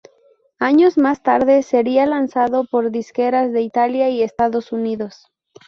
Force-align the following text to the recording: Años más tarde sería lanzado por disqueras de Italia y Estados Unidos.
Años 0.57 0.97
más 0.97 1.21
tarde 1.21 1.61
sería 1.61 2.07
lanzado 2.07 2.65
por 2.65 2.89
disqueras 2.89 3.51
de 3.53 3.61
Italia 3.61 4.09
y 4.09 4.23
Estados 4.23 4.71
Unidos. 4.71 5.27